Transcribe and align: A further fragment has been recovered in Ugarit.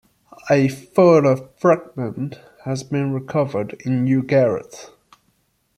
A 0.49 0.67
further 0.67 1.35
fragment 1.57 2.41
has 2.65 2.81
been 2.81 3.13
recovered 3.13 3.73
in 3.85 4.07
Ugarit. 4.07 4.89